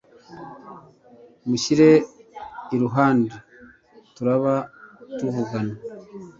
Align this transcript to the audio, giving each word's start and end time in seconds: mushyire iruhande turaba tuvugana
mushyire 1.47 1.89
iruhande 2.75 3.33
turaba 4.15 4.53
tuvugana 5.17 5.73